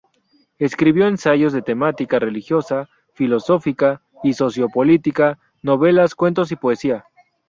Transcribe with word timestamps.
Escribió 0.57 1.05
ensayos 1.07 1.53
de 1.53 1.61
temática 1.61 2.17
religiosa, 2.17 2.89
filosófica 3.13 4.01
y 4.23 4.33
socio-política, 4.33 5.37
novelas, 5.61 6.15
cuentos 6.15 6.51
y 6.51 6.55
poesía. 6.55 7.05